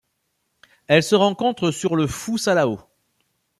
[0.87, 2.79] Elle se rencontre sur le Phou Salao.